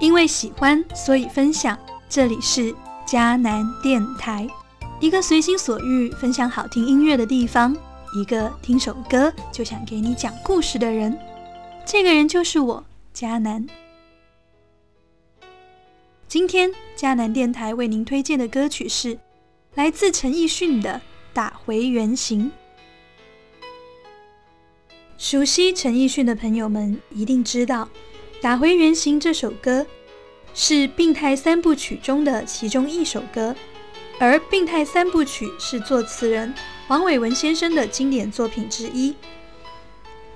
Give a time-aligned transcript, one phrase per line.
[0.00, 1.76] 因为喜欢，所以分享。
[2.08, 2.74] 这里是
[3.06, 4.48] 迦南电台，
[5.00, 7.76] 一个随心所欲分享好听音乐的地方，
[8.14, 11.18] 一个听首歌就想给你讲故事的人。
[11.84, 13.66] 这个人就是我，迦南。
[16.28, 19.18] 今天迦南电台为您推荐的歌曲是
[19.74, 20.94] 来自陈奕迅的
[21.34, 22.46] 《打回原形》。
[25.16, 27.84] 熟悉陈奕迅的朋友们一定知道。
[28.40, 29.84] 《打回原形》这首歌
[30.54, 33.54] 是《病态三部曲》中的其中一首歌，
[34.20, 36.54] 而《病态三部曲》是作词人
[36.86, 39.12] 黄伟文先生的经典作品之一。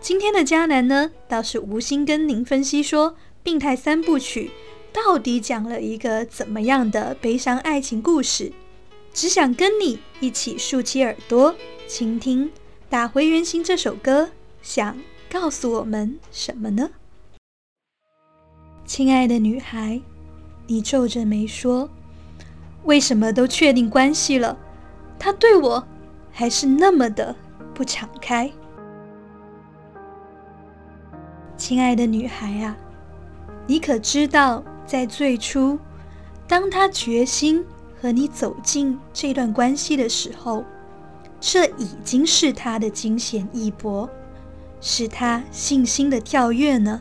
[0.00, 3.12] 今天的迦南呢，倒是无心跟您分析说
[3.42, 4.50] 《病态三部曲》
[4.94, 8.50] 到底讲了一个怎么样的悲伤爱情故事，
[9.12, 11.54] 只想跟你一起竖起耳朵，
[11.86, 12.46] 倾听
[12.88, 14.30] 《打回原形》这首歌
[14.62, 14.98] 想
[15.30, 16.88] 告诉我们什么呢？
[18.92, 20.00] 亲爱的女孩，
[20.66, 21.88] 你皱着眉说
[22.82, 24.58] ：“为什么都确定关系了，
[25.16, 25.86] 他对我
[26.32, 27.36] 还是那么的
[27.72, 28.50] 不敞开？”
[31.56, 32.76] 亲爱的女孩啊，
[33.64, 35.78] 你可知道，在最初，
[36.48, 37.64] 当他决心
[38.02, 40.64] 和你走进这段关系的时候，
[41.38, 44.10] 这已经是他的惊险一搏，
[44.80, 47.00] 是他信心的跳跃呢？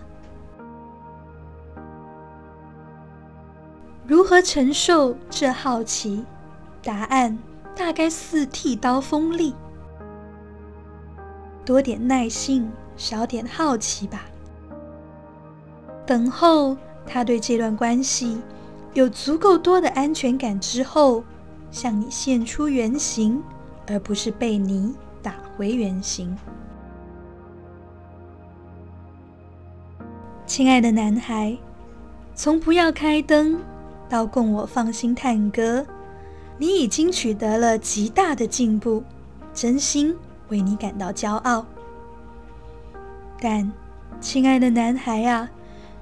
[4.10, 6.26] 如何承受这好奇？
[6.82, 7.38] 答案
[7.76, 9.54] 大概似剃刀锋利。
[11.64, 14.26] 多点耐性，少点好奇吧。
[16.08, 18.42] 等候他对这段关系
[18.96, 21.24] 有足够多的安全感之后，
[21.70, 23.40] 向你现出原形，
[23.86, 26.36] 而不是被你打回原形。
[30.48, 31.56] 亲爱的男孩，
[32.34, 33.60] 从不要开灯。
[34.10, 35.86] 到供我放心探歌，
[36.58, 39.04] 你已经取得了极大的进步，
[39.54, 40.16] 真心
[40.50, 41.66] 为你感到骄傲。
[43.40, 43.72] 但，
[44.20, 45.50] 亲爱的男孩啊，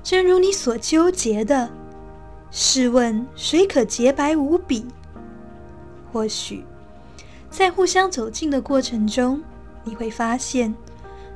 [0.02, 1.70] 正如你所纠结的，
[2.50, 4.86] 试问谁可洁白无比？
[6.14, 6.64] 或许，
[7.50, 9.44] 在互相走近的过程中，
[9.84, 10.74] 你会发现，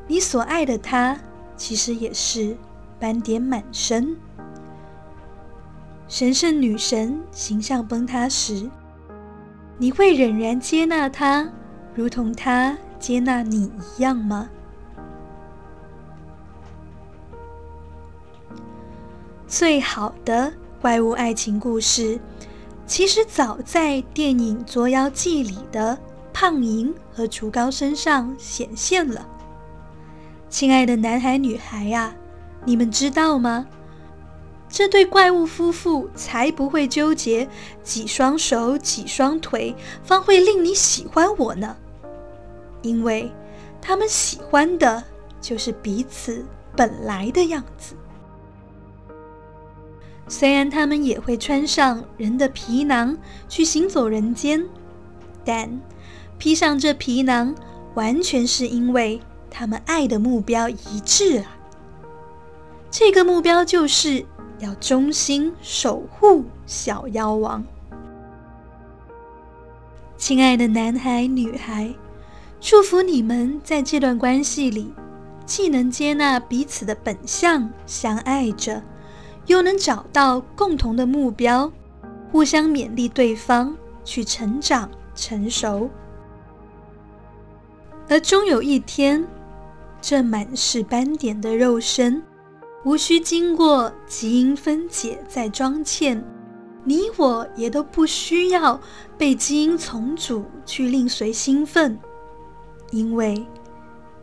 [0.07, 1.19] 你所爱的他，
[1.57, 2.55] 其实也是
[2.97, 4.15] 斑点满身。
[6.11, 8.69] 神圣女神形象崩塌时，
[9.77, 11.49] 你会仍然接纳她，
[11.95, 14.49] 如同她接纳你一样吗？
[19.47, 20.51] 最好的
[20.81, 22.19] 怪物爱情故事，
[22.85, 25.97] 其实早在电影《捉妖记》里的
[26.33, 29.25] 胖银和竹高身上显现了。
[30.49, 32.13] 亲爱的男孩女孩啊，
[32.65, 33.65] 你们知道吗？
[34.73, 37.45] 这对怪物夫妇才不会纠结
[37.83, 41.75] 几双手几双腿方会令你喜欢我呢，
[42.81, 43.29] 因为
[43.81, 45.03] 他们喜欢的
[45.41, 47.95] 就是彼此本来的样子。
[50.29, 53.17] 虽然他们也会穿上人的皮囊
[53.49, 54.65] 去行走人间，
[55.43, 55.81] 但
[56.37, 57.53] 披上这皮囊
[57.93, 61.57] 完全是因为他们爱的目标一致啊。
[62.89, 64.25] 这个目标就是。
[64.61, 67.63] 要忠心守护小妖王，
[70.17, 71.91] 亲爱的男孩女孩，
[72.59, 74.93] 祝福你们在这段关系里，
[75.47, 78.83] 既能接纳彼此的本相，相爱着，
[79.47, 81.71] 又能找到共同的目标，
[82.31, 85.89] 互相勉励对方去成长成熟，
[88.07, 89.25] 而终有一天，
[89.99, 92.21] 这满是斑点的肉身。
[92.83, 96.21] 无需经过基因分解再装嵌，
[96.83, 98.79] 你我也都不需要
[99.17, 101.99] 被基因重组去令谁兴奋，
[102.89, 103.45] 因为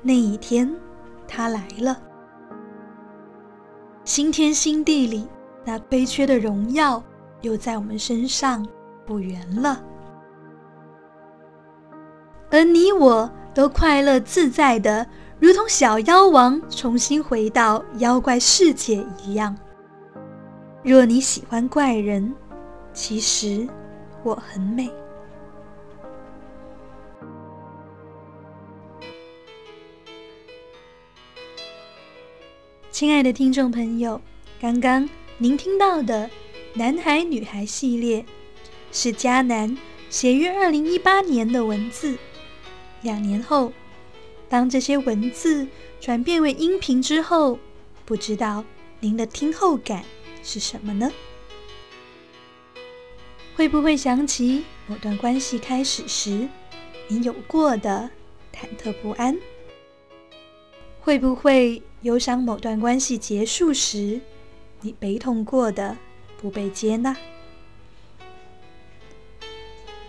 [0.02, 0.69] 那一天
[1.28, 1.96] 他来了，
[4.04, 5.28] 新天新地里
[5.64, 7.00] 那悲缺的荣耀
[7.43, 8.66] 又在我们身上
[9.06, 9.81] 补圆了，
[12.50, 15.06] 而你我都快乐自在的。
[15.40, 19.56] 如同小妖王重新回到妖怪世界一样。
[20.82, 22.35] 若你喜欢怪人，
[22.93, 23.67] 其实
[24.25, 24.90] 我很美。
[32.91, 34.20] 亲爱的听众朋友，
[34.61, 36.29] 刚刚您听到的
[36.75, 38.26] 男孩女孩系列
[38.91, 39.79] 是迦南
[40.11, 42.19] 写于二零一八年的文字，
[43.02, 43.73] 两年后。
[44.48, 45.66] 当这些文字
[46.00, 47.58] 转变为音频之后，
[48.04, 48.64] 不知道
[49.00, 50.04] 您的听后感
[50.42, 51.10] 是什么呢？
[53.54, 56.48] 会不会想起某段关系开始时
[57.08, 58.08] 你有过的
[58.54, 59.36] 忐忑不安？
[61.00, 64.20] 会不会忧伤某段关系结束时
[64.80, 65.96] 你悲痛过的
[66.40, 67.16] 不被接纳？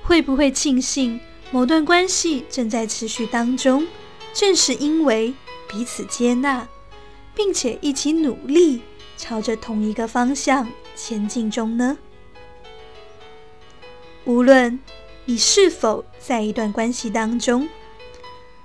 [0.04, 1.20] 会不会庆幸
[1.52, 3.88] 某段关系正在持续当中，
[4.34, 5.34] 正是因为
[5.68, 6.68] 彼此接纳，
[7.36, 8.82] 并且一起努力
[9.18, 11.98] 朝着同一个方向前进中呢？
[14.26, 14.80] 无论
[15.26, 17.68] 你是否在一段关系当中，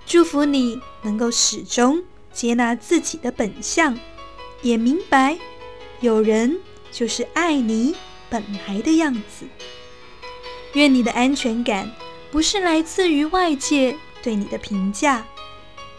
[0.07, 2.03] 祝福你能够始终
[2.33, 3.99] 接纳自己的本相，
[4.63, 5.39] 也明白
[6.01, 6.61] 有人
[6.93, 7.95] 就是爱你
[8.29, 9.47] 本来的样子。
[10.75, 11.91] 愿你的安全感
[12.31, 15.25] 不是来自于外界对你的评价，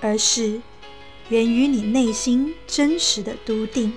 [0.02, 0.62] 而是
[1.30, 3.96] 源于你内心真实的笃定。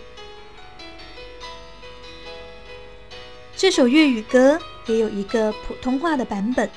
[3.57, 4.61] 这首粤语歌。
[4.91, 6.71] 也有一个普通话的版本，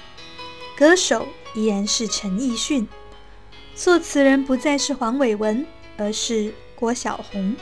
[0.76, 2.86] 歌手依然是陈奕迅，
[3.74, 5.66] 作词人不再是黄伟文，
[5.96, 7.56] 而是郭小红。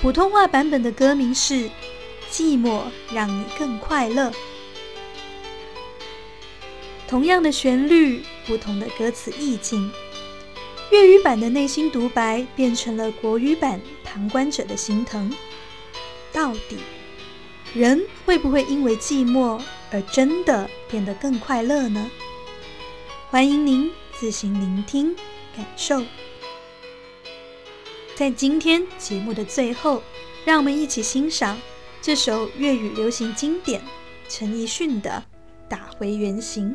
[0.00, 1.54] 普通话版本的歌名是
[2.30, 4.30] 《寂寞让你更快乐》，
[7.06, 9.92] 同样的旋律，不同的歌词意境，
[10.90, 15.34] 粤语版的内心独白变成了国语版旁观者的心疼，
[16.32, 16.78] 到底？
[17.74, 19.60] 人会不会因为寂寞
[19.90, 22.10] 而真的变得更快乐呢？
[23.28, 25.14] 欢迎您自行聆听
[25.54, 26.02] 感受。
[28.14, 30.02] 在今天节目的最后，
[30.44, 31.60] 让我们一起欣赏
[32.00, 33.82] 这首粤语流行经典
[34.28, 35.22] 陈奕迅的
[35.68, 36.70] 《打回原形》。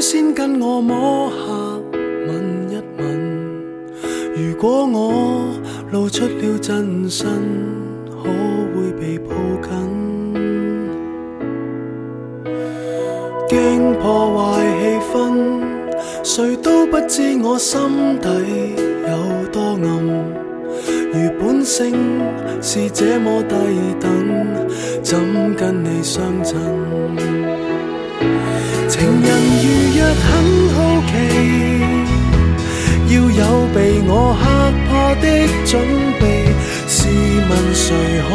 [0.00, 1.36] 先跟我摸下，
[2.26, 3.02] 吻一吻。
[4.34, 5.50] 如果我
[5.92, 7.28] 露出了真身，
[8.08, 8.30] 可
[8.74, 9.70] 会被抱紧？
[13.46, 15.14] 惊破坏气氛，
[16.22, 18.28] 谁都不知我心底
[19.06, 19.84] 有多暗。
[21.12, 21.92] 如本性
[22.62, 23.54] 是这么低
[24.00, 24.08] 等，
[25.02, 25.18] 怎
[25.56, 26.58] 跟你相衬？
[28.88, 29.28] 情人
[30.14, 30.24] 很
[30.74, 31.12] 好奇，
[33.08, 33.40] 要有
[33.74, 33.76] 被
[34.06, 34.10] 我
[34.40, 34.42] 吓
[34.86, 34.90] 怕
[35.20, 35.24] 的
[35.64, 35.70] 准
[36.20, 36.22] 备。
[36.86, 36.96] 试
[37.48, 37.86] 问谁
[38.28, 38.30] 可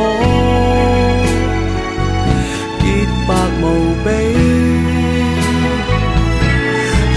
[2.80, 2.84] 洁
[3.28, 3.30] 白
[3.62, 3.64] 无
[4.04, 4.08] 比？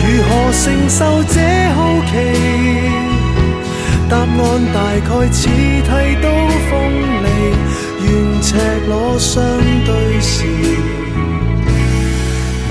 [0.02, 1.36] 如何承受这
[1.74, 2.12] 好奇？
[4.08, 4.26] 答案
[4.72, 4.76] 大
[5.06, 5.86] 概似剃
[6.22, 6.26] 刀
[6.70, 6.72] 锋
[7.22, 7.26] 利，
[8.02, 8.06] 愿
[8.42, 8.46] 赤
[8.88, 9.34] 裸相
[9.84, 9.88] 对
[10.20, 10.34] 时。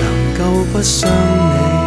[0.00, 0.02] 能
[0.36, 0.40] 够
[0.72, 1.77] 不伤你，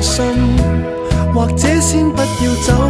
[0.00, 0.24] 信，
[1.34, 2.89] 或者先不要走。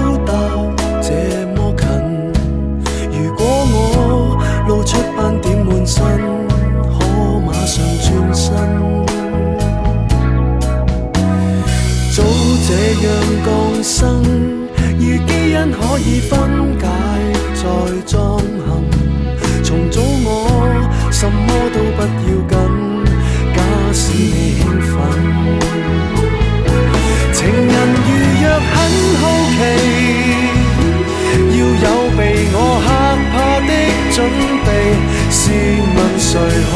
[35.50, 35.56] 试
[35.96, 36.30] 问谁
[36.70, 36.72] 可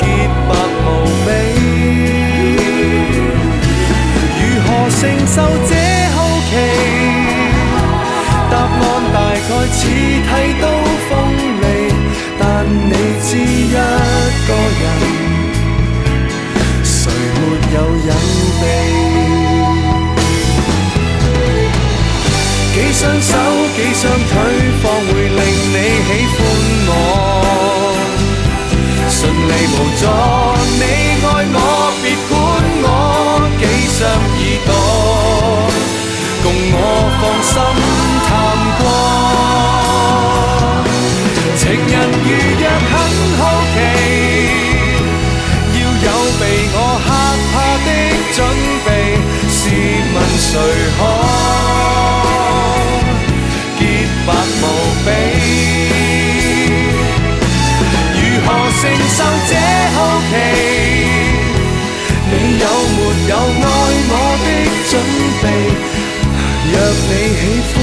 [0.00, 0.02] 洁
[0.48, 0.50] 白
[0.84, 0.88] 无
[1.26, 1.28] 比？
[5.00, 5.36] 承受
[5.68, 5.70] 这
[6.14, 6.16] 好
[6.48, 6.52] 奇，
[8.50, 8.80] 答案
[9.12, 10.28] 大概似剃
[10.60, 10.64] 刀
[11.08, 11.10] 锋
[11.60, 11.64] 利，
[12.38, 12.90] 但你
[13.22, 14.84] 知一个人，
[16.84, 16.94] 谁
[17.34, 17.40] 没
[17.74, 18.10] 有隐
[18.60, 18.64] 秘？
[22.74, 23.30] 几双手，
[23.76, 24.32] 几双腿，
[24.82, 25.40] 方会令
[29.72, 30.02] 无助
[30.78, 30.82] 你
[31.24, 31.56] 爱我
[32.02, 32.30] 别管
[32.84, 32.86] 我
[33.58, 33.62] 几
[33.94, 34.70] 双耳朵
[36.42, 36.76] 共我
[37.20, 37.52] 放心
[38.26, 38.30] 探
[38.78, 38.82] 戈
[41.56, 41.94] 情人
[42.24, 42.28] 如
[42.60, 42.92] 若很
[43.38, 43.40] 好
[43.72, 43.76] 奇
[45.74, 46.08] 要有
[46.40, 46.42] 被
[46.74, 47.08] 我吓
[47.52, 47.54] 怕
[47.84, 47.88] 的
[48.34, 48.38] 准
[48.84, 48.88] 备
[49.48, 49.60] 试
[50.14, 50.50] 问谁
[50.98, 51.00] 可
[67.44, 67.81] If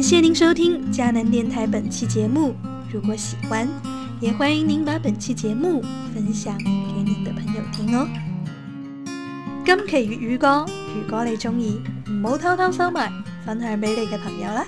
[0.00, 2.54] 感谢您收听迦南电台本期节目。
[2.90, 3.68] 如果喜欢，
[4.18, 5.82] 也欢迎您把本期节目
[6.14, 8.08] 分享给您的朋友听哦。
[9.62, 10.64] 今期粤语歌，
[10.96, 13.12] 如果你中意，唔好偷偷收埋，
[13.44, 14.64] 分享俾你嘅朋友啦。